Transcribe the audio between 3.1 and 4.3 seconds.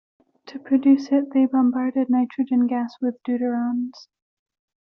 deuterons.